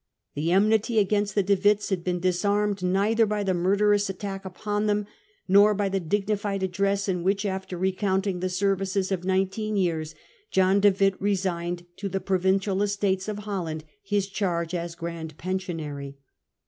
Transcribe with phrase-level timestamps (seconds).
[0.33, 4.87] The enmity against the De Witts had been disarmed neither by the murderous attack upon
[4.87, 5.05] them
[5.47, 10.15] nor by the dignified address in which, after recounting the ser vices of nineteen years,
[10.49, 15.37] John De Witt resigned to the Pro vincial Estates of Holland his charge as Grand
[15.37, 16.17] Pension ary.